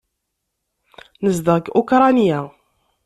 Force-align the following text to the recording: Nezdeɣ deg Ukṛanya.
Nezdeɣ 1.23 1.57
deg 1.59 1.67
Ukṛanya. 1.79 2.39